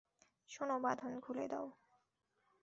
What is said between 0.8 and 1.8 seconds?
বাঁধন খুলে দাও।